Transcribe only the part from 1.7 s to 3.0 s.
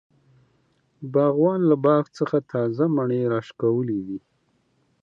باغ څخه تازه